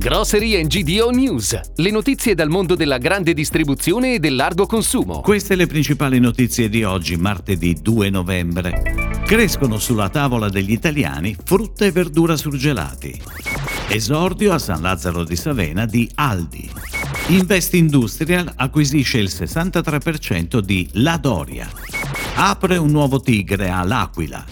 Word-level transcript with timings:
Grocery 0.00 0.66
GDO 0.66 1.10
News, 1.10 1.60
le 1.74 1.90
notizie 1.90 2.34
dal 2.34 2.48
mondo 2.48 2.74
della 2.74 2.96
grande 2.96 3.34
distribuzione 3.34 4.14
e 4.14 4.18
del 4.18 4.34
largo 4.34 4.64
consumo. 4.64 5.20
Queste 5.20 5.56
le 5.56 5.66
principali 5.66 6.18
notizie 6.18 6.70
di 6.70 6.82
oggi, 6.84 7.16
martedì 7.16 7.76
2 7.82 8.08
novembre. 8.08 9.20
Crescono 9.26 9.78
sulla 9.78 10.08
tavola 10.08 10.48
degli 10.48 10.72
italiani 10.72 11.36
frutta 11.44 11.84
e 11.84 11.90
verdura 11.90 12.34
surgelati. 12.34 13.20
Esordio 13.88 14.54
a 14.54 14.58
San 14.58 14.80
Lazzaro 14.80 15.22
di 15.22 15.36
Savena 15.36 15.84
di 15.84 16.10
Aldi. 16.14 16.70
Invest 17.26 17.74
Industrial 17.74 18.50
acquisisce 18.56 19.18
il 19.18 19.28
63% 19.30 20.60
di 20.60 20.88
La 20.92 21.18
Doria. 21.18 21.68
Apre 22.36 22.78
un 22.78 22.90
nuovo 22.90 23.20
tigre 23.20 23.68
all'Aquila. 23.68 24.42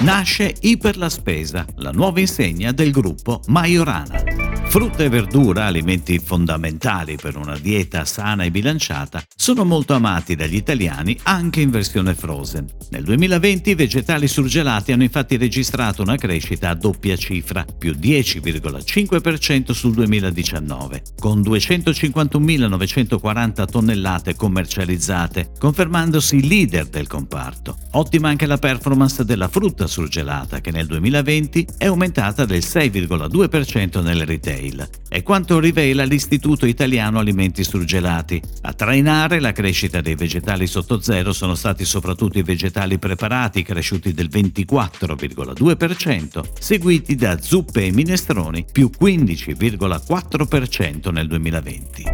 Nasce 0.00 0.54
Iper 0.60 0.98
la 0.98 1.08
Spesa, 1.08 1.64
la 1.76 1.92
nuova 1.92 2.20
insegna 2.20 2.72
del 2.72 2.90
gruppo 2.90 3.40
Majorana. 3.46 4.31
Frutta 4.72 5.04
e 5.04 5.10
verdura, 5.10 5.66
alimenti 5.66 6.18
fondamentali 6.18 7.16
per 7.16 7.36
una 7.36 7.58
dieta 7.58 8.06
sana 8.06 8.44
e 8.44 8.50
bilanciata, 8.50 9.22
sono 9.36 9.66
molto 9.66 9.92
amati 9.92 10.34
dagli 10.34 10.54
italiani 10.54 11.14
anche 11.24 11.60
in 11.60 11.68
versione 11.68 12.14
frozen. 12.14 12.64
Nel 12.88 13.04
2020 13.04 13.68
i 13.68 13.74
vegetali 13.74 14.26
surgelati 14.26 14.92
hanno 14.92 15.02
infatti 15.02 15.36
registrato 15.36 16.00
una 16.00 16.16
crescita 16.16 16.70
a 16.70 16.74
doppia 16.74 17.16
cifra, 17.16 17.66
più 17.66 17.92
10,5% 17.92 19.72
sul 19.72 19.92
2019, 19.92 21.02
con 21.18 21.42
251.940 21.42 23.70
tonnellate 23.70 24.34
commercializzate, 24.34 25.50
confermandosi 25.58 26.48
leader 26.48 26.86
del 26.86 27.08
comparto. 27.08 27.76
Ottima 27.90 28.30
anche 28.30 28.46
la 28.46 28.56
performance 28.56 29.22
della 29.26 29.48
frutta 29.48 29.86
surgelata, 29.86 30.62
che 30.62 30.70
nel 30.70 30.86
2020 30.86 31.66
è 31.76 31.84
aumentata 31.84 32.46
del 32.46 32.62
6,2% 32.64 34.02
nel 34.02 34.24
retail 34.24 34.60
retail. 34.62 34.88
È 35.08 35.22
quanto 35.22 35.58
rivela 35.58 36.04
l'Istituto 36.04 36.66
Italiano 36.66 37.18
Alimenti 37.18 37.64
Surgelati. 37.64 38.40
A 38.62 38.72
trainare 38.72 39.40
la 39.40 39.52
crescita 39.52 40.00
dei 40.00 40.14
vegetali 40.14 40.66
sotto 40.66 40.98
zero 41.00 41.32
sono 41.32 41.54
stati 41.54 41.84
soprattutto 41.84 42.38
i 42.38 42.42
vegetali 42.42 42.98
preparati 42.98 43.62
cresciuti 43.62 44.14
del 44.14 44.28
24,2%, 44.30 46.42
seguiti 46.58 47.14
da 47.14 47.38
zuppe 47.40 47.84
e 47.86 47.92
minestroni 47.92 48.64
più 48.70 48.90
15,4% 48.98 51.10
nel 51.10 51.26
2020. 51.26 52.04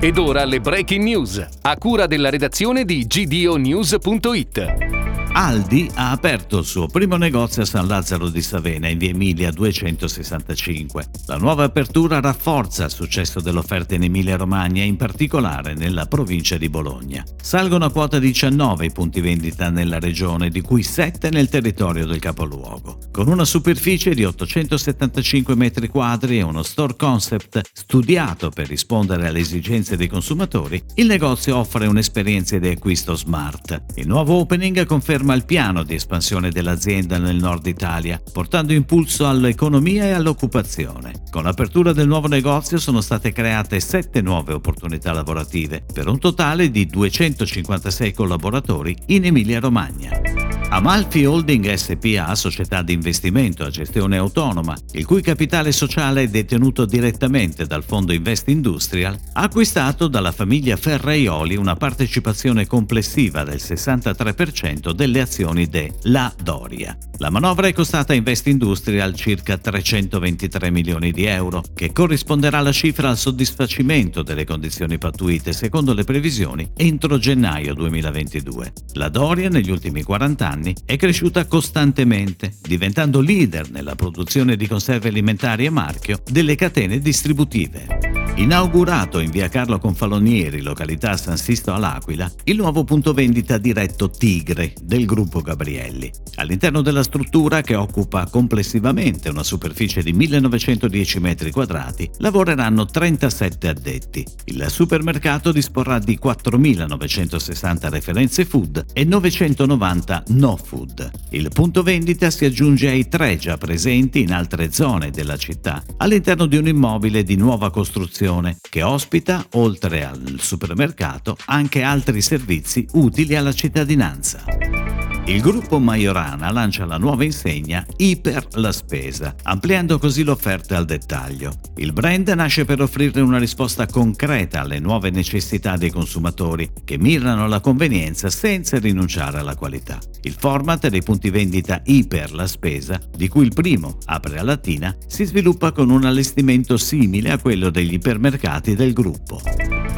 Ed 0.00 0.18
ora 0.18 0.44
le 0.44 0.60
breaking 0.60 1.02
news, 1.02 1.44
a 1.62 1.76
cura 1.76 2.06
della 2.06 2.30
redazione 2.30 2.84
di 2.84 3.04
gdonews.it. 3.04 4.97
Aldi 5.40 5.88
ha 5.94 6.10
aperto 6.10 6.58
il 6.58 6.64
suo 6.64 6.88
primo 6.88 7.16
negozio 7.16 7.62
a 7.62 7.64
San 7.64 7.86
Lazzaro 7.86 8.28
di 8.28 8.42
Savena 8.42 8.88
in 8.88 8.98
via 8.98 9.10
Emilia 9.10 9.52
265. 9.52 11.10
La 11.26 11.36
nuova 11.36 11.62
apertura 11.62 12.18
rafforza 12.18 12.86
il 12.86 12.90
successo 12.90 13.38
dell'offerta 13.38 13.94
in 13.94 14.02
Emilia-Romagna, 14.02 14.82
in 14.82 14.96
particolare 14.96 15.74
nella 15.74 16.06
provincia 16.06 16.56
di 16.56 16.68
Bologna. 16.68 17.24
Salgono 17.40 17.84
a 17.84 17.92
quota 17.92 18.18
19 18.18 18.86
i 18.86 18.90
punti 18.90 19.20
vendita 19.20 19.70
nella 19.70 20.00
regione, 20.00 20.48
di 20.48 20.60
cui 20.60 20.82
7 20.82 21.30
nel 21.30 21.48
territorio 21.48 22.04
del 22.04 22.18
capoluogo. 22.18 22.98
Con 23.12 23.28
una 23.28 23.44
superficie 23.44 24.14
di 24.14 24.24
875 24.24 25.54
metri 25.54 25.86
quadri 25.86 26.38
e 26.38 26.42
uno 26.42 26.64
store 26.64 26.96
concept 26.96 27.60
studiato 27.72 28.50
per 28.50 28.66
rispondere 28.66 29.28
alle 29.28 29.38
esigenze 29.38 29.96
dei 29.96 30.08
consumatori, 30.08 30.82
il 30.94 31.06
negozio 31.06 31.58
offre 31.58 31.86
un'esperienza 31.86 32.58
di 32.58 32.66
acquisto 32.66 33.14
smart. 33.14 33.84
Il 33.94 34.08
nuovo 34.08 34.34
opening 34.34 34.84
conferma 34.84 35.26
conferma 35.28 35.34
il 35.34 35.44
piano 35.44 35.82
di 35.82 35.94
espansione 35.94 36.50
dell'azienda 36.50 37.18
nel 37.18 37.36
nord 37.36 37.66
Italia, 37.66 38.20
portando 38.32 38.72
impulso 38.72 39.28
all'economia 39.28 40.04
e 40.04 40.12
all'occupazione. 40.12 41.24
Con 41.30 41.42
l'apertura 41.42 41.92
del 41.92 42.08
nuovo 42.08 42.28
negozio 42.28 42.78
sono 42.78 43.00
state 43.00 43.32
create 43.32 43.80
sette 43.80 44.22
nuove 44.22 44.54
opportunità 44.54 45.12
lavorative, 45.12 45.84
per 45.92 46.08
un 46.08 46.18
totale 46.18 46.70
di 46.70 46.86
256 46.86 48.12
collaboratori 48.12 48.96
in 49.06 49.26
Emilia-Romagna. 49.26 50.27
Amalfi 50.70 51.24
Holding 51.24 51.72
SPA, 51.72 52.34
società 52.34 52.82
di 52.82 52.92
investimento 52.92 53.64
a 53.64 53.70
gestione 53.70 54.18
autonoma, 54.18 54.76
il 54.92 55.06
cui 55.06 55.22
capitale 55.22 55.72
sociale 55.72 56.24
è 56.24 56.28
detenuto 56.28 56.84
direttamente 56.84 57.64
dal 57.64 57.82
fondo 57.82 58.12
Invest 58.12 58.48
Industrial, 58.48 59.18
ha 59.32 59.42
acquistato 59.42 60.08
dalla 60.08 60.30
famiglia 60.30 60.76
Ferraioli 60.76 61.56
una 61.56 61.74
partecipazione 61.74 62.66
complessiva 62.66 63.44
del 63.44 63.56
63% 63.56 64.90
delle 64.90 65.22
azioni 65.22 65.66
de 65.66 65.90
La 66.02 66.32
Doria. 66.42 66.96
La 67.18 67.30
manovra 67.30 67.66
è 67.66 67.72
costata 67.72 68.12
a 68.12 68.16
Invest 68.16 68.46
Industrial 68.46 69.14
circa 69.14 69.58
323 69.58 70.70
milioni 70.70 71.12
di 71.12 71.24
euro, 71.24 71.62
che 71.74 71.92
corrisponderà 71.92 72.58
alla 72.58 72.72
cifra 72.72 73.08
al 73.08 73.16
soddisfacimento 73.16 74.22
delle 74.22 74.44
condizioni 74.44 74.98
pattuite 74.98 75.52
secondo 75.52 75.94
le 75.94 76.04
previsioni 76.04 76.70
entro 76.76 77.18
gennaio 77.18 77.74
2022. 77.74 78.72
La 78.92 79.08
Doria 79.08 79.48
negli 79.48 79.70
ultimi 79.70 80.02
40 80.02 80.48
anni 80.48 80.58
anni 80.58 80.74
è 80.84 80.96
cresciuta 80.96 81.46
costantemente, 81.46 82.54
diventando 82.60 83.20
leader 83.20 83.70
nella 83.70 83.94
produzione 83.94 84.56
di 84.56 84.66
conserve 84.66 85.08
alimentari 85.08 85.66
a 85.66 85.70
marchio 85.70 86.20
delle 86.30 86.56
catene 86.56 86.98
distributive. 86.98 88.07
Inaugurato 88.38 89.18
in 89.18 89.30
via 89.30 89.48
Carlo 89.48 89.80
Confalonieri, 89.80 90.62
località 90.62 91.16
San 91.16 91.36
Sisto 91.36 91.74
all'Aquila, 91.74 92.30
il 92.44 92.54
nuovo 92.56 92.84
punto 92.84 93.12
vendita 93.12 93.58
diretto 93.58 94.10
Tigre 94.10 94.74
del 94.80 95.06
gruppo 95.06 95.40
Gabrielli. 95.40 96.08
All'interno 96.36 96.80
della 96.80 97.02
struttura, 97.02 97.62
che 97.62 97.74
occupa 97.74 98.28
complessivamente 98.30 99.28
una 99.28 99.42
superficie 99.42 100.04
di 100.04 100.12
1910 100.12 101.18
m2, 101.18 102.10
lavoreranno 102.18 102.86
37 102.86 103.66
addetti. 103.66 104.24
Il 104.44 104.64
supermercato 104.68 105.50
disporrà 105.50 105.98
di 105.98 106.16
4.960 106.22 107.90
referenze 107.90 108.44
food 108.44 108.84
e 108.92 109.02
990 109.02 110.22
no 110.28 110.56
food. 110.56 111.10
Il 111.30 111.50
punto 111.52 111.82
vendita 111.82 112.30
si 112.30 112.44
aggiunge 112.44 112.86
ai 112.86 113.08
tre 113.08 113.36
già 113.36 113.56
presenti 113.56 114.20
in 114.20 114.32
altre 114.32 114.70
zone 114.70 115.10
della 115.10 115.36
città, 115.36 115.82
all'interno 115.96 116.46
di 116.46 116.56
un 116.56 116.68
immobile 116.68 117.24
di 117.24 117.34
nuova 117.34 117.72
costruzione 117.72 118.26
che 118.68 118.82
ospita, 118.82 119.46
oltre 119.52 120.04
al 120.04 120.36
supermercato, 120.38 121.36
anche 121.46 121.82
altri 121.82 122.20
servizi 122.20 122.86
utili 122.92 123.34
alla 123.34 123.52
cittadinanza. 123.52 124.87
Il 125.28 125.42
gruppo 125.42 125.78
Majorana 125.78 126.50
lancia 126.50 126.86
la 126.86 126.96
nuova 126.96 127.22
insegna 127.22 127.84
Iper 127.98 128.46
la 128.52 128.72
Spesa, 128.72 129.34
ampliando 129.42 129.98
così 129.98 130.22
l'offerta 130.22 130.78
al 130.78 130.86
dettaglio. 130.86 131.52
Il 131.76 131.92
brand 131.92 132.26
nasce 132.28 132.64
per 132.64 132.80
offrire 132.80 133.20
una 133.20 133.36
risposta 133.36 133.84
concreta 133.84 134.60
alle 134.62 134.78
nuove 134.78 135.10
necessità 135.10 135.76
dei 135.76 135.90
consumatori, 135.90 136.70
che 136.82 136.96
mirano 136.96 137.44
alla 137.44 137.60
convenienza 137.60 138.30
senza 138.30 138.78
rinunciare 138.78 139.40
alla 139.40 139.54
qualità. 139.54 139.98
Il 140.22 140.32
format 140.32 140.88
dei 140.88 141.02
punti 141.02 141.28
vendita 141.28 141.82
Iper 141.84 142.32
la 142.32 142.46
Spesa, 142.46 142.98
di 143.14 143.28
cui 143.28 143.44
il 143.44 143.52
primo, 143.52 143.98
apre 144.06 144.38
a 144.38 144.42
Latina, 144.42 144.96
si 145.06 145.26
sviluppa 145.26 145.72
con 145.72 145.90
un 145.90 146.06
allestimento 146.06 146.78
simile 146.78 147.32
a 147.32 147.38
quello 147.38 147.68
degli 147.68 147.92
ipermercati 147.92 148.74
del 148.74 148.94
gruppo. 148.94 149.42